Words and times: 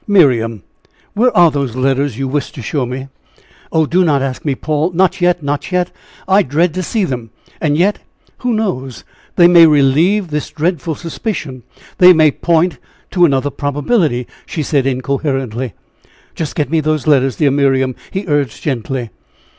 "Miriam! 0.07 0.63
where 1.13 1.29
are 1.37 1.51
those 1.51 1.75
letters 1.75 2.17
you 2.17 2.27
wished 2.27 2.55
to 2.55 2.63
show 2.63 2.87
me?" 2.87 3.07
"Oh! 3.71 3.85
do 3.85 4.03
not 4.03 4.23
ask 4.23 4.43
me, 4.43 4.55
Paul! 4.55 4.89
not 4.93 5.21
yet! 5.21 5.43
not 5.43 5.71
yet! 5.71 5.91
I 6.27 6.41
dread 6.41 6.73
to 6.73 6.81
see 6.81 7.03
them. 7.05 7.29
And 7.61 7.77
yet 7.77 7.99
who 8.39 8.51
knows? 8.51 9.03
they 9.35 9.47
may 9.47 9.67
relieve 9.67 10.29
this 10.29 10.49
dreadful 10.49 10.95
suspicion! 10.95 11.61
they 11.99 12.13
may 12.13 12.31
point 12.31 12.79
to 13.11 13.25
another 13.25 13.51
probability," 13.51 14.25
she 14.47 14.63
said, 14.63 14.87
incoherently. 14.87 15.75
"Just 16.33 16.55
get 16.55 16.71
me 16.71 16.79
those 16.79 17.05
letters, 17.05 17.35
dear 17.35 17.51
Miriam," 17.51 17.95
he 18.09 18.25
urged, 18.27 18.63
gently. 18.63 19.11